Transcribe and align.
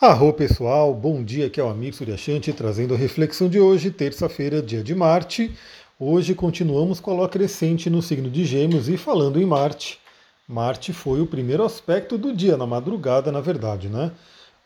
Arro 0.00 0.32
pessoal, 0.32 0.94
bom 0.94 1.24
dia, 1.24 1.48
aqui 1.48 1.58
é 1.58 1.64
o 1.64 1.68
amigo 1.68 1.96
Suryashanti 1.96 2.52
trazendo 2.52 2.94
a 2.94 2.96
reflexão 2.96 3.48
de 3.48 3.58
hoje, 3.58 3.90
terça-feira, 3.90 4.62
dia 4.62 4.80
de 4.80 4.94
Marte. 4.94 5.50
Hoje 5.98 6.36
continuamos 6.36 7.00
com 7.00 7.10
a 7.10 7.14
lua 7.14 7.28
crescente 7.28 7.90
no 7.90 8.00
signo 8.00 8.30
de 8.30 8.44
Gêmeos 8.44 8.88
e 8.88 8.96
falando 8.96 9.42
em 9.42 9.44
Marte. 9.44 9.98
Marte 10.46 10.92
foi 10.92 11.20
o 11.20 11.26
primeiro 11.26 11.64
aspecto 11.64 12.16
do 12.16 12.32
dia, 12.32 12.56
na 12.56 12.64
madrugada, 12.64 13.32
na 13.32 13.40
verdade, 13.40 13.88
né? 13.88 14.12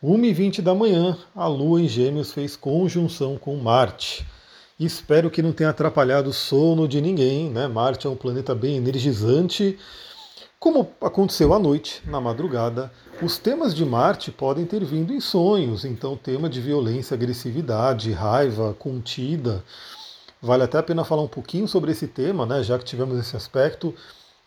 1h20 0.04 0.60
da 0.60 0.74
manhã, 0.74 1.16
a 1.34 1.46
lua 1.46 1.80
em 1.80 1.88
Gêmeos 1.88 2.30
fez 2.30 2.54
conjunção 2.54 3.38
com 3.38 3.56
Marte. 3.56 4.26
Espero 4.78 5.30
que 5.30 5.40
não 5.40 5.52
tenha 5.52 5.70
atrapalhado 5.70 6.28
o 6.28 6.34
sono 6.34 6.86
de 6.86 7.00
ninguém, 7.00 7.48
né? 7.48 7.66
Marte 7.68 8.06
é 8.06 8.10
um 8.10 8.16
planeta 8.16 8.54
bem 8.54 8.76
energizante 8.76 9.78
como 10.62 10.88
aconteceu 11.00 11.52
à 11.52 11.58
noite, 11.58 12.00
na 12.06 12.20
madrugada, 12.20 12.92
os 13.20 13.36
temas 13.36 13.74
de 13.74 13.84
Marte 13.84 14.30
podem 14.30 14.64
ter 14.64 14.84
vindo 14.84 15.12
em 15.12 15.18
sonhos, 15.18 15.84
então 15.84 16.16
tema 16.16 16.48
de 16.48 16.60
violência, 16.60 17.16
agressividade, 17.16 18.12
raiva 18.12 18.72
contida. 18.72 19.64
Vale 20.40 20.62
até 20.62 20.78
a 20.78 20.82
pena 20.84 21.02
falar 21.02 21.22
um 21.22 21.28
pouquinho 21.28 21.66
sobre 21.66 21.90
esse 21.90 22.06
tema, 22.06 22.46
né, 22.46 22.62
já 22.62 22.78
que 22.78 22.84
tivemos 22.84 23.18
esse 23.18 23.36
aspecto. 23.36 23.92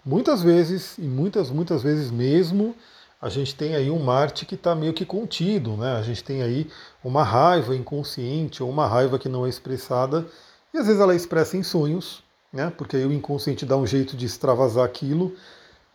Muitas 0.05 0.41
vezes, 0.41 0.97
e 0.97 1.01
muitas, 1.01 1.51
muitas 1.51 1.83
vezes 1.83 2.09
mesmo, 2.09 2.73
a 3.21 3.27
gente 3.27 3.53
tem 3.53 3.75
aí 3.75 3.91
um 3.91 3.99
Marte 3.99 4.45
que 4.45 4.55
está 4.55 4.73
meio 4.73 4.93
que 4.93 5.05
contido, 5.05 5.71
né? 5.71 5.97
A 5.97 6.01
gente 6.01 6.23
tem 6.23 6.41
aí 6.41 6.69
uma 7.03 7.25
raiva 7.25 7.75
inconsciente 7.75 8.63
ou 8.63 8.69
uma 8.69 8.87
raiva 8.87 9.19
que 9.19 9.27
não 9.27 9.45
é 9.45 9.49
expressada, 9.49 10.25
e 10.73 10.77
às 10.77 10.87
vezes 10.87 11.01
ela 11.01 11.11
é 11.11 11.17
expressa 11.17 11.57
em 11.57 11.63
sonhos, 11.63 12.23
né? 12.53 12.71
Porque 12.77 12.95
aí 12.95 13.05
o 13.05 13.11
inconsciente 13.11 13.65
dá 13.65 13.75
um 13.75 13.85
jeito 13.85 14.15
de 14.15 14.25
extravasar 14.25 14.85
aquilo 14.85 15.35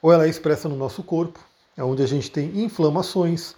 ou 0.02 0.12
ela 0.12 0.27
é 0.27 0.28
expressa 0.28 0.68
no 0.68 0.77
nosso 0.77 1.02
corpo, 1.02 1.40
é 1.77 1.84
onde 1.84 2.02
a 2.02 2.06
gente 2.06 2.30
tem 2.30 2.62
inflamações. 2.62 3.54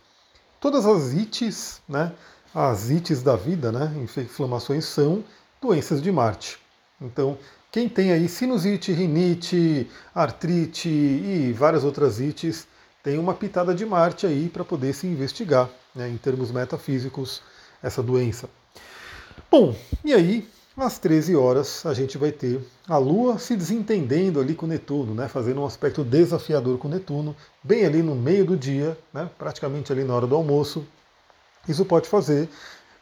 Todas 0.60 0.87
as 0.87 1.12
ites, 1.12 1.80
né, 1.88 2.12
as 2.55 2.91
ites 2.91 3.23
da 3.23 3.37
vida, 3.37 3.73
né, 3.73 3.92
inflamações 4.16 4.84
são 4.84 5.25
doenças 5.61 6.00
de 6.02 6.11
Marte. 6.12 6.58
Então, 7.00 7.39
quem 7.70 7.89
tem 7.89 8.12
aí 8.12 8.28
sinusite, 8.28 8.92
rinite, 8.92 9.91
artrite 10.14 10.89
e 10.89 11.52
várias 11.52 11.84
outras 11.84 12.20
ites, 12.20 12.67
tem 13.02 13.19
uma 13.19 13.34
pitada 13.34 13.74
de 13.74 13.84
Marte 13.84 14.27
aí 14.27 14.48
para 14.48 14.64
poder 14.64 14.92
se 14.92 15.06
investigar, 15.06 15.69
né, 15.95 16.08
em 16.08 16.17
termos 16.17 16.50
metafísicos, 16.50 17.42
essa 17.83 18.02
doença. 18.02 18.48
Bom, 19.50 19.74
e 20.05 20.12
aí 20.12 20.48
às 20.77 20.98
13 20.98 21.37
horas 21.37 21.84
a 21.84 21.92
gente 21.92 22.17
vai 22.17 22.33
ter 22.33 22.61
a 22.89 22.97
Lua 22.97 23.39
se 23.39 23.55
desentendendo 23.56 24.41
ali 24.41 24.55
com 24.55 24.67
Netuno, 24.67 25.14
né, 25.14 25.29
fazendo 25.29 25.61
um 25.61 25.67
aspecto 25.67 26.03
desafiador 26.03 26.79
com 26.79 26.89
Netuno, 26.89 27.37
bem 27.62 27.84
ali 27.84 28.03
no 28.03 28.14
meio 28.14 28.45
do 28.45 28.56
dia, 28.56 28.97
né, 29.12 29.29
praticamente 29.39 29.92
ali 29.92 30.03
na 30.05 30.14
hora 30.14 30.27
do 30.27 30.34
almoço. 30.34 30.87
Isso 31.69 31.84
pode 31.84 32.09
fazer 32.09 32.48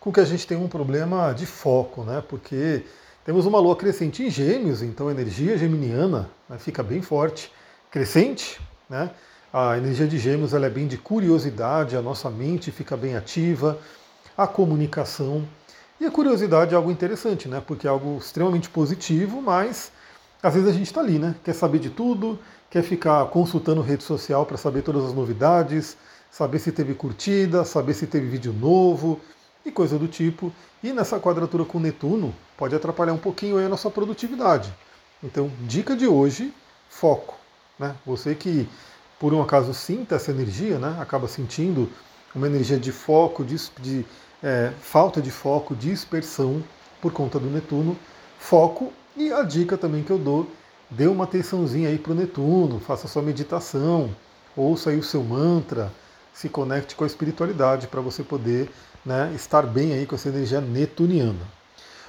com 0.01 0.13
que 0.13 0.21
a 0.21 0.25
gente 0.25 0.47
tenha 0.47 0.61
um 0.61 0.69
problema 0.69 1.33
de 1.33 1.47
foco, 1.47 2.03
né, 2.03 2.23
porque 2.29 2.85
temos 3.25 3.47
uma 3.47 3.61
Lua 3.61 3.77
crescente 3.77 4.23
em 4.23 4.31
Gêmeos, 4.31 4.83
então 4.83 5.09
a 5.09 5.13
energia 5.13 5.57
geminiana 5.57 6.29
né, 6.49 6.59
fica 6.59 6.83
bem 6.83 7.01
forte, 7.01 7.53
crescente, 7.91 8.61
né, 8.89 9.11
a 9.53 9.77
energia 9.77 10.07
de 10.07 10.19
Gêmeos 10.19 10.55
ela 10.55 10.67
é 10.67 10.71
bem 10.71 10.87
de 10.87 10.97
curiosidade, 10.97 11.97
a 11.97 12.03
nossa 12.03 12.31
mente 12.31 12.71
fica 12.71 12.97
bem 12.97 13.17
ativa, 13.17 13.79
a 14.37 14.47
comunicação 14.47 15.47
e 16.01 16.07
a 16.07 16.11
curiosidade 16.11 16.73
é 16.73 16.77
algo 16.77 16.91
interessante, 16.91 17.47
né? 17.47 17.63
Porque 17.65 17.87
é 17.87 17.91
algo 17.91 18.17
extremamente 18.17 18.71
positivo, 18.71 19.43
mas 19.43 19.93
às 20.43 20.55
vezes 20.55 20.69
a 20.69 20.73
gente 20.73 20.87
está 20.87 21.01
ali, 21.01 21.19
né? 21.19 21.35
Quer 21.45 21.53
saber 21.53 21.79
de 21.79 21.91
tudo, 21.91 22.39
quer 22.71 22.83
ficar 22.83 23.27
consultando 23.27 23.83
rede 23.83 24.03
social 24.03 24.47
para 24.47 24.57
saber 24.57 24.81
todas 24.81 25.05
as 25.05 25.13
novidades, 25.13 25.99
saber 26.31 26.59
se 26.59 26.73
teve 26.73 26.95
curtida, 26.95 27.65
saber 27.65 27.93
se 27.93 28.07
teve 28.07 28.27
vídeo 28.29 28.53
novo 28.53 29.21
e 29.65 29.71
coisa 29.71 29.99
do 29.99 30.09
tipo. 30.09 30.51
E 30.83 30.91
nessa 30.91 31.21
quadratura 31.21 31.67
com 31.67 31.79
Netuno 31.79 32.35
pode 32.57 32.75
atrapalhar 32.75 33.13
um 33.13 33.19
pouquinho 33.19 33.59
a 33.59 33.69
nossa 33.69 33.91
produtividade. 33.91 34.73
Então, 35.23 35.51
dica 35.61 35.95
de 35.95 36.07
hoje, 36.07 36.55
foco. 36.89 37.37
Né? 37.79 37.95
Você 38.07 38.35
que 38.35 38.67
por 39.19 39.35
um 39.35 39.43
acaso 39.43 39.75
sinta 39.75 40.15
essa 40.15 40.31
energia, 40.31 40.79
né? 40.79 40.97
acaba 40.99 41.29
sentindo 41.29 41.91
uma 42.35 42.47
energia 42.47 42.79
de 42.79 42.91
foco, 42.91 43.45
de, 43.45 43.57
de 43.79 44.07
é, 44.43 44.73
falta 44.81 45.21
de 45.21 45.31
foco, 45.31 45.75
dispersão 45.75 46.63
por 47.01 47.13
conta 47.13 47.39
do 47.39 47.47
Netuno, 47.49 47.97
foco 48.39 48.93
e 49.17 49.33
a 49.33 49.43
dica 49.43 49.77
também 49.77 50.03
que 50.03 50.11
eu 50.11 50.19
dou, 50.19 50.51
dê 50.91 51.07
uma 51.07 51.25
atençãozinha 51.25 51.89
aí 51.89 51.99
para 51.99 52.13
o 52.13 52.15
Netuno, 52.15 52.81
faça 52.81 53.09
sua 53.09 53.23
meditação, 53.23 54.11
ouça 54.57 54.91
aí 54.91 54.99
o 54.99 55.03
seu 55.03 55.23
mantra, 55.23 55.93
se 56.33 56.49
conecte 56.49 56.95
com 56.95 57.05
a 57.05 57.07
espiritualidade 57.07 57.87
para 57.87 58.01
você 58.01 58.23
poder 58.23 58.71
né, 59.05 59.33
estar 59.35 59.63
bem 59.63 59.93
aí 59.93 60.07
com 60.07 60.15
essa 60.15 60.29
energia 60.29 60.61
netuniana. 60.61 61.61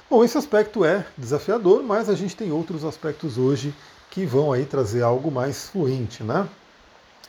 Bom, 0.08 0.22
esse 0.24 0.36
aspecto 0.36 0.84
é 0.84 1.06
desafiador, 1.16 1.82
mas 1.82 2.08
a 2.08 2.14
gente 2.14 2.36
tem 2.36 2.52
outros 2.52 2.84
aspectos 2.84 3.38
hoje 3.38 3.74
que 4.10 4.26
vão 4.26 4.52
aí 4.52 4.66
trazer 4.66 5.02
algo 5.02 5.30
mais 5.30 5.70
fluente, 5.70 6.22
né? 6.22 6.46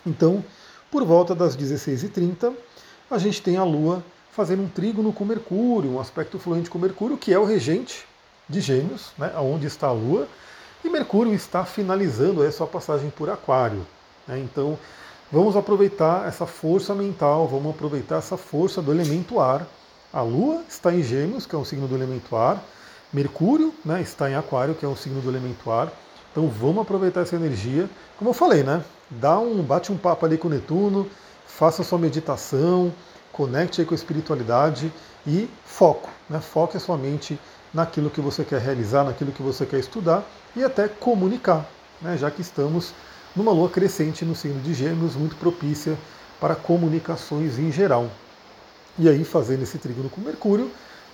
Então, 0.06 0.44
por 0.92 1.06
volta 1.06 1.34
das 1.34 1.56
16h30, 1.56 2.54
a 3.10 3.18
gente 3.18 3.42
tem 3.42 3.56
a 3.56 3.64
Lua 3.64 4.04
fazendo 4.36 4.64
um 4.64 4.68
trígono 4.68 5.14
com 5.14 5.24
Mercúrio, 5.24 5.92
um 5.92 6.00
aspecto 6.00 6.40
fluente 6.40 6.70
com 6.70 6.80
Mercúrio, 6.80 7.18
que 7.18 7.32
é 7.32 7.38
o 7.38 7.46
regente 7.46 8.06
de 8.50 8.60
Gêmeos, 8.60 9.12
né, 9.18 9.32
onde 9.38 9.68
está 9.68 9.88
a 9.88 9.92
Lua, 9.92 10.28
e 10.84 10.90
Mercúrio 10.90 11.34
está 11.34 11.64
finalizando 11.64 12.42
a 12.42 12.52
sua 12.52 12.68
passagem 12.68 13.10
por 13.12 13.30
Aquário. 13.30 13.86
Né, 14.28 14.40
então, 14.40 14.78
vamos 15.32 15.56
aproveitar 15.56 16.28
essa 16.28 16.48
força 16.48 16.96
mental, 16.96 17.48
vamos 17.48 17.76
aproveitar 17.76 18.18
essa 18.18 18.36
força 18.36 18.82
do 18.82 18.92
elemento 18.92 19.40
ar. 19.40 19.68
A 20.12 20.22
Lua 20.22 20.64
está 20.68 20.92
em 20.94 21.04
Gêmeos, 21.04 21.46
que 21.46 21.56
é 21.56 21.58
um 21.58 21.66
signo 21.66 21.88
do 21.88 21.96
elemento 21.96 22.36
ar, 22.36 22.64
Mercúrio 23.14 23.72
né, 23.86 24.02
está 24.02 24.30
em 24.30 24.34
Aquário, 24.34 24.74
que 24.74 24.84
é 24.84 24.88
um 24.88 24.96
signo 24.96 25.22
do 25.22 25.30
elemento 25.30 25.70
ar. 25.70 25.94
Então 26.32 26.48
vamos 26.48 26.82
aproveitar 26.82 27.22
essa 27.22 27.36
energia. 27.36 27.88
Como 28.18 28.32
eu 28.32 28.34
falei, 28.34 28.64
né? 28.64 28.84
Dá 29.12 29.38
um, 29.38 29.62
bate 29.62 29.92
um 29.92 29.98
papo 29.98 30.26
ali 30.26 30.36
com 30.36 30.50
Netuno, 30.50 31.08
faça 31.46 31.84
sua 31.84 32.00
meditação, 32.00 32.92
conecte 33.34 33.82
aí 33.82 33.86
com 33.86 33.94
a 33.94 33.98
espiritualidade 33.98 34.94
e 35.28 35.50
foco. 35.66 36.10
Né? 36.30 36.40
Foque 36.40 36.78
a 36.78 36.80
sua 36.80 36.98
mente 36.98 37.38
naquilo 37.74 38.10
que 38.10 38.22
você 38.22 38.46
quer 38.46 38.62
realizar, 38.62 39.04
naquilo 39.04 39.32
que 39.32 39.42
você 39.42 39.66
quer 39.66 39.80
estudar 39.80 40.24
e 40.56 40.64
até 40.64 40.88
comunicar, 40.88 41.68
né? 42.02 42.16
já 42.16 42.30
que 42.30 42.42
estamos 42.42 42.94
numa 43.36 43.52
lua 43.52 43.70
crescente 43.70 44.24
no 44.24 44.36
signo 44.36 44.62
de 44.62 44.74
Gêmeos, 44.74 45.16
muito 45.16 45.36
propícia 45.36 45.98
para 46.40 46.56
comunicações 46.56 47.58
em 47.58 47.72
geral. 47.72 48.10
E 48.98 49.10
aí, 49.10 49.24
fazendo 49.24 49.64
esse 49.64 49.80
trígono 49.80 50.08
com 50.08 50.22
Mercúrio, 50.22 50.70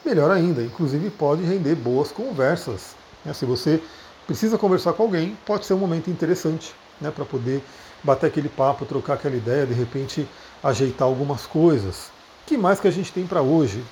melhor 0.06 0.30
ainda, 0.30 0.62
inclusive 0.62 1.10
pode 1.12 1.44
render 1.44 1.76
boas 1.76 2.12
conversas. 2.12 2.94
Né? 3.24 3.34
Se 3.34 3.46
você 3.46 3.82
precisa 4.28 4.58
conversar 4.58 4.92
com 4.94 5.04
alguém, 5.04 5.38
pode 5.46 5.66
ser 5.66 5.74
um 5.76 5.78
momento 5.78 6.10
interessante 6.10 6.76
né? 7.00 7.10
para 7.10 7.24
poder 7.24 7.64
bater 8.04 8.28
aquele 8.28 8.50
papo, 8.50 8.86
trocar 8.86 9.14
aquela 9.16 9.36
ideia, 9.36 9.66
de 9.66 9.74
repente 9.74 10.28
ajeitar 10.64 11.08
algumas 11.08 11.46
coisas. 11.46 12.12
que 12.46 12.58
mais 12.58 12.80
que 12.80 12.88
a 12.88 12.92
gente 12.92 13.12
tem 13.12 13.26
para 13.28 13.42
hoje? 13.42 13.84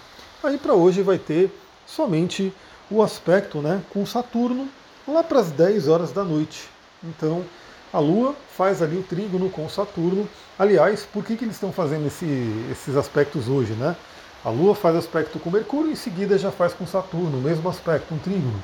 Aí 0.43 0.57
para 0.57 0.73
hoje 0.73 1.01
vai 1.01 1.17
ter 1.17 1.51
somente 1.85 2.53
o 2.89 3.03
aspecto 3.03 3.59
né, 3.59 3.81
com 3.89 4.05
Saturno 4.05 4.67
lá 5.07 5.23
para 5.23 5.39
as 5.39 5.51
10 5.51 5.87
horas 5.87 6.11
da 6.11 6.23
noite. 6.23 6.69
Então 7.03 7.43
a 7.91 7.99
Lua 7.99 8.35
faz 8.55 8.81
ali 8.81 8.97
o 8.97 9.03
trígono 9.03 9.49
com 9.49 9.67
Saturno. 9.69 10.27
Aliás, 10.59 11.05
por 11.05 11.23
que, 11.23 11.37
que 11.37 11.45
eles 11.45 11.55
estão 11.55 11.71
fazendo 11.71 12.07
esse, 12.07 12.25
esses 12.71 12.95
aspectos 12.95 13.47
hoje? 13.47 13.73
Né? 13.73 13.95
A 14.43 14.49
Lua 14.49 14.75
faz 14.75 14.95
aspecto 14.95 15.39
com 15.39 15.49
Mercúrio 15.49 15.89
e 15.89 15.93
em 15.93 15.95
seguida 15.95 16.37
já 16.37 16.51
faz 16.51 16.73
com 16.73 16.85
Saturno, 16.85 17.37
o 17.37 17.41
mesmo 17.41 17.69
aspecto, 17.69 18.13
um 18.13 18.17
trígono. 18.17 18.61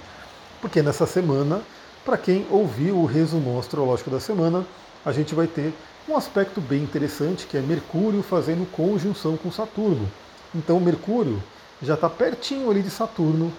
Porque 0.61 0.81
nessa 0.81 1.05
semana, 1.05 1.61
para 2.05 2.17
quem 2.17 2.45
ouviu 2.49 2.97
o 2.97 3.05
resumo 3.05 3.57
astrológico 3.59 4.09
da 4.09 4.19
semana, 4.19 4.65
a 5.05 5.11
gente 5.11 5.35
vai 5.35 5.47
ter 5.47 5.73
um 6.07 6.17
aspecto 6.17 6.59
bem 6.59 6.83
interessante 6.83 7.45
que 7.45 7.57
é 7.57 7.61
Mercúrio 7.61 8.21
fazendo 8.21 8.69
conjunção 8.71 9.37
com 9.37 9.51
Saturno. 9.51 10.09
Então 10.53 10.79
Mercúrio 10.79 11.41
já 11.81 11.95
está 11.95 12.09
pertinho 12.09 12.69
ali 12.69 12.81
de 12.81 12.89
Saturno, 12.89 13.51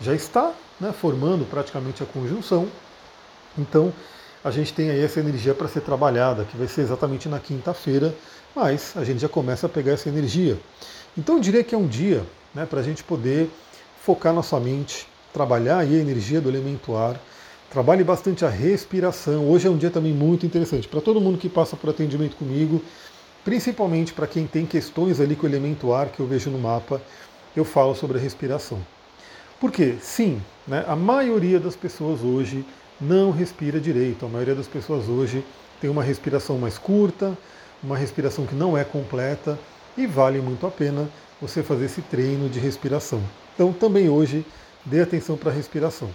já 0.00 0.14
está 0.14 0.52
né, 0.80 0.92
formando 0.92 1.48
praticamente 1.48 2.02
a 2.02 2.06
conjunção. 2.06 2.68
Então 3.56 3.92
a 4.44 4.50
gente 4.50 4.72
tem 4.72 4.90
aí 4.90 5.00
essa 5.00 5.20
energia 5.20 5.54
para 5.54 5.68
ser 5.68 5.80
trabalhada, 5.80 6.44
que 6.44 6.56
vai 6.56 6.66
ser 6.66 6.82
exatamente 6.82 7.28
na 7.28 7.38
quinta-feira, 7.38 8.14
mas 8.54 8.92
a 8.96 9.04
gente 9.04 9.20
já 9.20 9.28
começa 9.28 9.66
a 9.66 9.68
pegar 9.68 9.92
essa 9.92 10.08
energia. 10.08 10.58
Então 11.16 11.36
eu 11.36 11.40
diria 11.40 11.62
que 11.62 11.74
é 11.74 11.78
um 11.78 11.86
dia 11.86 12.24
né, 12.54 12.66
para 12.66 12.80
a 12.80 12.82
gente 12.82 13.04
poder 13.04 13.48
focar 14.00 14.32
nossa 14.32 14.58
mente, 14.58 15.06
trabalhar 15.32 15.78
aí 15.78 15.96
a 15.96 16.00
energia 16.00 16.40
do 16.40 16.48
elemento 16.48 16.96
ar, 16.96 17.20
Trabalhe 17.72 18.04
bastante 18.04 18.44
a 18.44 18.50
respiração. 18.50 19.48
Hoje 19.48 19.66
é 19.66 19.70
um 19.70 19.78
dia 19.78 19.88
também 19.88 20.12
muito 20.12 20.44
interessante 20.44 20.86
para 20.86 21.00
todo 21.00 21.18
mundo 21.22 21.38
que 21.38 21.48
passa 21.48 21.74
por 21.74 21.88
atendimento 21.88 22.36
comigo, 22.36 22.82
principalmente 23.46 24.12
para 24.12 24.26
quem 24.26 24.46
tem 24.46 24.66
questões 24.66 25.18
ali 25.18 25.34
com 25.34 25.46
o 25.46 25.48
elemento 25.48 25.90
ar 25.90 26.10
que 26.10 26.20
eu 26.20 26.26
vejo 26.26 26.50
no 26.50 26.58
mapa, 26.58 27.00
eu 27.56 27.64
falo 27.64 27.94
sobre 27.94 28.18
a 28.18 28.20
respiração. 28.20 28.78
Porque, 29.58 29.94
sim, 30.02 30.38
né, 30.68 30.84
a 30.86 30.94
maioria 30.94 31.58
das 31.58 31.74
pessoas 31.74 32.20
hoje 32.20 32.62
não 33.00 33.30
respira 33.30 33.80
direito. 33.80 34.26
A 34.26 34.28
maioria 34.28 34.54
das 34.54 34.66
pessoas 34.66 35.08
hoje 35.08 35.42
tem 35.80 35.88
uma 35.88 36.02
respiração 36.02 36.58
mais 36.58 36.76
curta, 36.76 37.34
uma 37.82 37.96
respiração 37.96 38.44
que 38.44 38.54
não 38.54 38.76
é 38.76 38.84
completa. 38.84 39.58
e 39.96 40.06
vale 40.06 40.42
muito 40.42 40.66
a 40.66 40.70
pena 40.70 41.08
você 41.40 41.62
fazer 41.62 41.86
esse 41.86 42.02
treino 42.02 42.50
de 42.50 42.60
respiração. 42.60 43.22
Então 43.54 43.72
também 43.72 44.10
hoje 44.10 44.44
dê 44.84 45.00
atenção 45.00 45.38
para 45.38 45.50
a 45.50 45.54
respiração. 45.54 46.10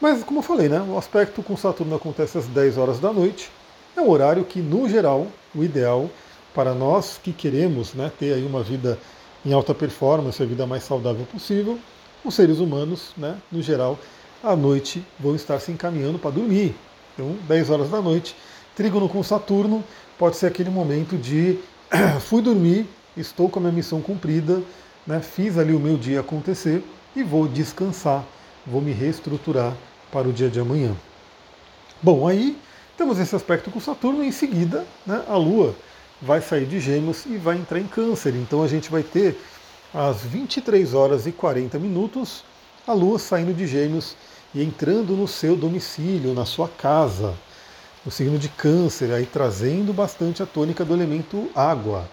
Mas 0.00 0.22
como 0.22 0.38
eu 0.38 0.42
falei, 0.44 0.68
né, 0.68 0.80
o 0.80 0.96
aspecto 0.96 1.42
com 1.42 1.56
Saturno 1.56 1.96
acontece 1.96 2.38
às 2.38 2.46
10 2.46 2.78
horas 2.78 3.00
da 3.00 3.12
noite. 3.12 3.50
É 3.96 4.00
um 4.00 4.08
horário 4.08 4.44
que, 4.44 4.60
no 4.60 4.88
geral, 4.88 5.26
o 5.52 5.64
ideal 5.64 6.08
para 6.54 6.72
nós 6.72 7.18
que 7.20 7.32
queremos 7.32 7.94
né, 7.94 8.12
ter 8.16 8.32
aí 8.32 8.46
uma 8.46 8.62
vida 8.62 8.96
em 9.44 9.52
alta 9.52 9.74
performance, 9.74 10.40
a 10.40 10.46
vida 10.46 10.66
mais 10.66 10.84
saudável 10.84 11.26
possível, 11.26 11.78
os 12.24 12.34
seres 12.34 12.58
humanos, 12.60 13.12
né, 13.16 13.36
no 13.50 13.60
geral, 13.60 13.98
à 14.42 14.54
noite 14.54 15.04
vão 15.18 15.34
estar 15.34 15.58
se 15.58 15.72
encaminhando 15.72 16.18
para 16.18 16.30
dormir. 16.30 16.76
Então, 17.14 17.36
10 17.48 17.70
horas 17.70 17.90
da 17.90 18.00
noite, 18.00 18.36
trígono 18.76 19.08
com 19.08 19.20
Saturno 19.24 19.82
pode 20.16 20.36
ser 20.36 20.46
aquele 20.46 20.70
momento 20.70 21.16
de 21.16 21.58
fui 22.22 22.40
dormir, 22.40 22.86
estou 23.16 23.48
com 23.48 23.58
a 23.58 23.62
minha 23.62 23.72
missão 23.72 24.00
cumprida, 24.00 24.62
né, 25.04 25.20
fiz 25.20 25.58
ali 25.58 25.74
o 25.74 25.80
meu 25.80 25.96
dia 25.96 26.20
acontecer 26.20 26.84
e 27.16 27.24
vou 27.24 27.48
descansar, 27.48 28.24
vou 28.64 28.80
me 28.80 28.92
reestruturar 28.92 29.74
para 30.10 30.28
o 30.28 30.32
dia 30.32 30.48
de 30.48 30.60
amanhã. 30.60 30.94
Bom, 32.02 32.26
aí 32.26 32.56
temos 32.96 33.18
esse 33.18 33.34
aspecto 33.34 33.70
com 33.70 33.80
Saturno, 33.80 34.22
em 34.24 34.32
seguida 34.32 34.86
né, 35.06 35.22
a 35.28 35.36
Lua 35.36 35.74
vai 36.20 36.40
sair 36.40 36.66
de 36.66 36.80
Gêmeos 36.80 37.26
e 37.26 37.36
vai 37.36 37.56
entrar 37.56 37.78
em 37.78 37.86
Câncer. 37.86 38.34
Então 38.34 38.62
a 38.62 38.68
gente 38.68 38.90
vai 38.90 39.02
ter 39.02 39.38
às 39.94 40.22
23 40.22 40.94
horas 40.94 41.26
e 41.26 41.32
40 41.32 41.78
minutos 41.78 42.44
a 42.86 42.92
Lua 42.92 43.18
saindo 43.18 43.54
de 43.54 43.66
Gêmeos 43.66 44.16
e 44.54 44.62
entrando 44.62 45.14
no 45.14 45.28
seu 45.28 45.56
domicílio, 45.56 46.34
na 46.34 46.44
sua 46.44 46.68
casa, 46.68 47.34
no 48.04 48.10
signo 48.10 48.38
de 48.38 48.48
Câncer, 48.48 49.12
aí 49.12 49.26
trazendo 49.26 49.92
bastante 49.92 50.42
a 50.42 50.46
tônica 50.46 50.84
do 50.84 50.94
elemento 50.94 51.50
água. 51.54 52.08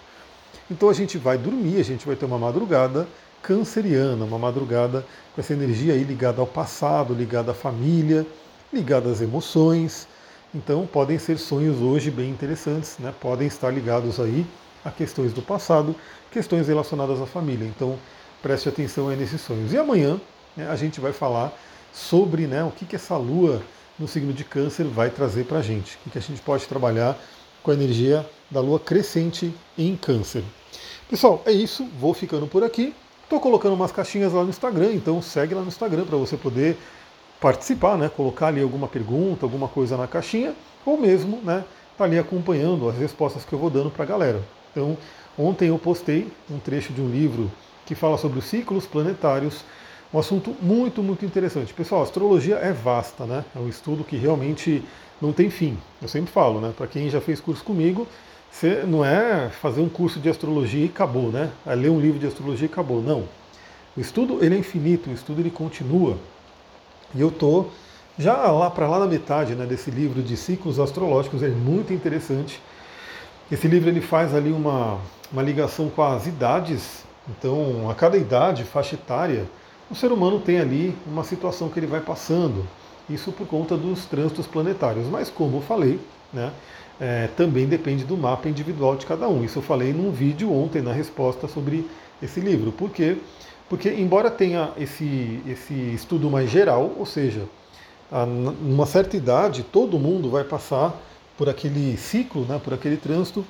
Então 0.69 0.89
a 0.89 0.93
gente 0.93 1.17
vai 1.17 1.37
dormir, 1.37 1.79
a 1.79 1.83
gente 1.83 2.05
vai 2.05 2.15
ter 2.15 2.25
uma 2.25 2.37
madrugada 2.37 3.07
canceriana, 3.45 4.25
uma 4.25 4.39
madrugada 4.39 5.05
com 5.33 5.39
essa 5.39 5.53
energia 5.53 5.93
aí 5.93 6.03
ligada 6.03 6.41
ao 6.41 6.47
passado, 6.47 7.13
ligada 7.13 7.51
à 7.51 7.53
família, 7.53 8.25
ligada 8.73 9.07
às 9.07 9.21
emoções. 9.21 10.07
Então 10.53 10.87
podem 10.87 11.19
ser 11.19 11.37
sonhos 11.37 11.79
hoje 11.79 12.09
bem 12.09 12.31
interessantes, 12.31 12.97
né? 12.97 13.13
podem 13.21 13.45
estar 13.47 13.69
ligados 13.69 14.19
aí 14.19 14.43
a 14.83 14.89
questões 14.89 15.31
do 15.31 15.43
passado, 15.43 15.95
questões 16.31 16.67
relacionadas 16.67 17.21
à 17.21 17.27
família. 17.27 17.67
Então 17.67 17.99
preste 18.41 18.67
atenção 18.67 19.09
aí 19.09 19.15
nesses 19.15 19.41
sonhos. 19.41 19.71
E 19.71 19.77
amanhã 19.77 20.19
né, 20.57 20.67
a 20.67 20.75
gente 20.75 20.99
vai 20.99 21.13
falar 21.13 21.53
sobre 21.93 22.47
né, 22.47 22.63
o 22.63 22.71
que, 22.71 22.83
que 22.83 22.95
essa 22.95 23.15
lua 23.15 23.61
no 23.99 24.07
signo 24.07 24.33
de 24.33 24.43
câncer 24.43 24.85
vai 24.85 25.11
trazer 25.11 25.45
para 25.45 25.59
a 25.59 25.61
gente, 25.61 25.97
o 25.97 25.99
que, 25.99 26.09
que 26.09 26.17
a 26.17 26.21
gente 26.21 26.41
pode 26.41 26.65
trabalhar 26.65 27.15
com 27.61 27.69
a 27.69 27.75
energia 27.75 28.27
da 28.49 28.59
lua 28.59 28.79
crescente 28.79 29.53
em 29.77 29.95
câncer. 29.95 30.43
Pessoal, 31.07 31.43
é 31.45 31.51
isso, 31.51 31.87
vou 31.99 32.13
ficando 32.13 32.47
por 32.47 32.63
aqui. 32.63 32.93
Estou 33.25 33.39
colocando 33.39 33.73
umas 33.73 33.91
caixinhas 33.91 34.33
lá 34.33 34.43
no 34.43 34.51
Instagram, 34.51 34.93
então 34.93 35.19
segue 35.19 35.55
lá 35.55 35.61
no 35.61 35.67
Instagram 35.67 36.05
para 36.05 36.15
você 36.15 36.37
poder 36.37 36.77
participar, 37.41 37.97
né? 37.97 38.07
Colocar 38.07 38.49
ali 38.49 38.61
alguma 38.61 38.87
pergunta, 38.87 39.47
alguma 39.47 39.67
coisa 39.67 39.97
na 39.97 40.05
caixinha, 40.05 40.53
ou 40.85 40.95
mesmo, 40.95 41.41
né? 41.43 41.65
Tá 41.97 42.03
ali 42.03 42.19
acompanhando 42.19 42.87
as 42.87 42.95
respostas 42.95 43.43
que 43.43 43.51
eu 43.51 43.57
vou 43.57 43.71
dando 43.71 43.89
para 43.89 44.03
a 44.03 44.07
galera. 44.07 44.43
Então, 44.71 44.95
ontem 45.35 45.69
eu 45.69 45.79
postei 45.79 46.31
um 46.51 46.59
trecho 46.59 46.93
de 46.93 47.01
um 47.01 47.09
livro 47.09 47.51
que 47.83 47.95
fala 47.95 48.15
sobre 48.19 48.37
os 48.37 48.45
ciclos 48.45 48.85
planetários, 48.85 49.65
um 50.13 50.19
assunto 50.19 50.55
muito, 50.61 51.01
muito 51.01 51.25
interessante. 51.25 51.73
Pessoal, 51.73 52.03
astrologia 52.03 52.57
é 52.57 52.71
vasta, 52.71 53.25
né? 53.25 53.43
É 53.55 53.59
um 53.59 53.67
estudo 53.67 54.03
que 54.03 54.17
realmente 54.17 54.83
não 55.19 55.33
tem 55.33 55.49
fim. 55.49 55.79
Eu 55.99 56.07
sempre 56.07 56.31
falo, 56.31 56.61
né? 56.61 56.71
Para 56.77 56.85
quem 56.85 57.09
já 57.09 57.19
fez 57.19 57.41
curso 57.41 57.63
comigo, 57.63 58.07
você 58.55 58.85
não 58.87 59.03
é 59.03 59.49
fazer 59.49 59.81
um 59.81 59.89
curso 59.89 60.17
de 60.17 60.29
astrologia 60.29 60.85
e 60.85 60.87
acabou, 60.87 61.29
né? 61.29 61.51
É 61.65 61.75
ler 61.75 61.89
um 61.89 61.99
livro 61.99 62.17
de 62.17 62.25
astrologia 62.25 62.69
e 62.69 62.71
acabou. 62.71 63.01
Não. 63.01 63.25
O 63.97 63.99
estudo 63.99 64.41
ele 64.41 64.55
é 64.55 64.57
infinito, 64.57 65.09
o 65.09 65.13
estudo 65.13 65.41
ele 65.41 65.51
continua. 65.51 66.17
E 67.13 67.19
eu 67.19 67.29
tô 67.29 67.65
já 68.17 68.49
lá 68.49 68.69
para 68.69 68.87
lá 68.87 68.99
na 68.99 69.07
metade 69.07 69.55
né, 69.55 69.65
desse 69.65 69.91
livro 69.91 70.21
de 70.21 70.37
ciclos 70.37 70.79
astrológicos, 70.79 71.43
é 71.43 71.49
muito 71.49 71.91
interessante. 71.91 72.61
Esse 73.51 73.67
livro 73.67 73.89
ele 73.89 73.99
faz 73.99 74.33
ali 74.33 74.53
uma, 74.53 74.99
uma 75.33 75.41
ligação 75.41 75.89
com 75.89 76.01
as 76.01 76.25
idades. 76.25 77.03
Então, 77.27 77.89
a 77.89 77.93
cada 77.93 78.15
idade, 78.15 78.63
faixa 78.63 78.95
etária, 78.95 79.49
o 79.91 79.95
ser 79.95 80.13
humano 80.13 80.39
tem 80.39 80.61
ali 80.61 80.95
uma 81.05 81.25
situação 81.25 81.67
que 81.67 81.77
ele 81.77 81.87
vai 81.87 81.99
passando. 81.99 82.65
Isso 83.09 83.33
por 83.33 83.47
conta 83.47 83.75
dos 83.75 84.05
trânsitos 84.05 84.47
planetários. 84.47 85.07
Mas 85.07 85.29
como 85.29 85.57
eu 85.57 85.61
falei, 85.61 85.99
né, 86.31 86.53
é, 86.99 87.27
também 87.35 87.67
depende 87.67 88.03
do 88.03 88.15
mapa 88.15 88.47
individual 88.47 88.95
de 88.95 89.05
cada 89.05 89.27
um. 89.27 89.43
Isso 89.43 89.59
eu 89.59 89.63
falei 89.63 89.93
num 89.93 90.11
vídeo 90.11 90.51
ontem 90.51 90.81
na 90.81 90.93
resposta 90.93 91.47
sobre 91.47 91.85
esse 92.21 92.39
livro. 92.39 92.71
Por 92.71 92.89
quê? 92.89 93.17
Porque, 93.69 93.89
embora 93.89 94.29
tenha 94.29 94.71
esse, 94.77 95.41
esse 95.47 95.73
estudo 95.73 96.29
mais 96.29 96.49
geral, 96.49 96.93
ou 96.97 97.05
seja, 97.05 97.43
a, 98.11 98.25
numa 98.25 98.85
certa 98.85 99.17
idade 99.17 99.63
todo 99.63 99.99
mundo 99.99 100.29
vai 100.29 100.43
passar 100.43 100.95
por 101.37 101.49
aquele 101.49 101.97
ciclo, 101.97 102.45
né, 102.45 102.61
por 102.63 102.73
aquele 102.73 102.97
trânsito. 102.97 103.45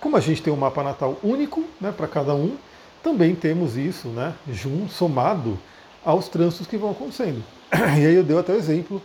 Como 0.00 0.16
a 0.16 0.20
gente 0.20 0.42
tem 0.42 0.52
um 0.52 0.56
mapa 0.56 0.82
natal 0.82 1.18
único 1.22 1.64
né, 1.80 1.92
para 1.92 2.06
cada 2.08 2.34
um, 2.34 2.56
também 3.02 3.34
temos 3.34 3.76
isso 3.76 4.08
né, 4.08 4.34
junto, 4.50 4.92
somado 4.92 5.58
aos 6.04 6.28
trânsitos 6.28 6.66
que 6.66 6.76
vão 6.76 6.90
acontecendo. 6.90 7.42
E 7.98 8.06
aí 8.06 8.14
eu 8.14 8.24
dei 8.24 8.36
até 8.38 8.52
o 8.52 8.56
exemplo. 8.56 9.02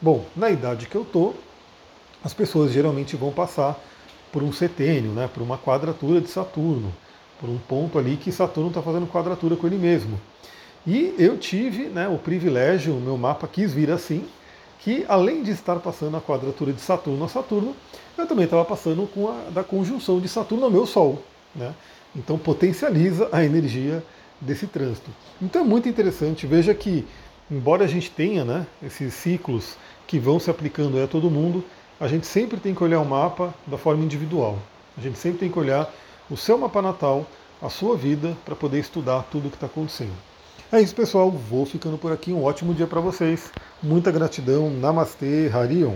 Bom, 0.00 0.24
na 0.36 0.50
idade 0.50 0.86
que 0.86 0.94
eu 0.94 1.02
estou, 1.02 1.34
as 2.24 2.32
pessoas 2.32 2.72
geralmente 2.72 3.14
vão 3.16 3.30
passar 3.30 3.78
por 4.32 4.42
um 4.42 4.52
setênio, 4.52 5.12
né, 5.12 5.28
por 5.32 5.42
uma 5.42 5.58
quadratura 5.58 6.20
de 6.20 6.28
Saturno, 6.28 6.92
por 7.38 7.50
um 7.50 7.58
ponto 7.58 7.98
ali 7.98 8.16
que 8.16 8.32
Saturno 8.32 8.70
está 8.70 8.80
fazendo 8.80 9.06
quadratura 9.06 9.54
com 9.54 9.66
ele 9.66 9.76
mesmo. 9.76 10.18
E 10.86 11.14
eu 11.18 11.38
tive 11.38 11.84
né, 11.84 12.08
o 12.08 12.18
privilégio, 12.18 12.96
o 12.96 13.00
meu 13.00 13.16
mapa 13.16 13.46
quis 13.46 13.72
vir 13.72 13.90
assim, 13.90 14.26
que 14.80 15.04
além 15.08 15.42
de 15.42 15.50
estar 15.50 15.76
passando 15.76 16.16
a 16.16 16.20
quadratura 16.20 16.72
de 16.72 16.80
Saturno 16.80 17.24
a 17.24 17.28
Saturno, 17.28 17.76
eu 18.16 18.26
também 18.26 18.44
estava 18.44 18.64
passando 18.64 19.06
com 19.06 19.28
a 19.28 19.50
da 19.50 19.62
conjunção 19.62 20.20
de 20.20 20.28
Saturno 20.28 20.64
ao 20.64 20.70
meu 20.70 20.86
Sol. 20.86 21.22
Né? 21.54 21.74
Então 22.16 22.38
potencializa 22.38 23.28
a 23.32 23.44
energia 23.44 24.02
desse 24.40 24.66
trânsito. 24.66 25.10
Então 25.40 25.62
é 25.62 25.64
muito 25.64 25.88
interessante, 25.88 26.46
veja 26.46 26.74
que, 26.74 27.06
embora 27.50 27.84
a 27.84 27.88
gente 27.88 28.10
tenha 28.10 28.44
né, 28.44 28.66
esses 28.82 29.14
ciclos 29.14 29.76
que 30.06 30.18
vão 30.18 30.38
se 30.38 30.50
aplicando 30.50 31.02
a 31.02 31.06
todo 31.06 31.30
mundo, 31.30 31.64
a 32.00 32.08
gente 32.08 32.26
sempre 32.26 32.58
tem 32.58 32.74
que 32.74 32.82
olhar 32.82 33.00
o 33.00 33.04
mapa 33.04 33.54
da 33.66 33.78
forma 33.78 34.04
individual. 34.04 34.58
A 34.96 35.00
gente 35.00 35.18
sempre 35.18 35.38
tem 35.38 35.50
que 35.50 35.58
olhar 35.58 35.92
o 36.30 36.36
seu 36.36 36.58
mapa 36.58 36.80
natal, 36.82 37.26
a 37.60 37.68
sua 37.68 37.96
vida, 37.96 38.36
para 38.44 38.54
poder 38.54 38.80
estudar 38.80 39.24
tudo 39.30 39.46
o 39.46 39.50
que 39.50 39.56
está 39.56 39.66
acontecendo. 39.66 40.14
É 40.72 40.80
isso, 40.80 40.94
pessoal. 40.94 41.30
Vou 41.30 41.64
ficando 41.64 41.96
por 41.96 42.12
aqui. 42.12 42.32
Um 42.32 42.42
ótimo 42.42 42.74
dia 42.74 42.86
para 42.86 43.00
vocês. 43.00 43.50
Muita 43.82 44.10
gratidão. 44.10 44.70
Namastê, 44.70 45.50
Harion. 45.52 45.94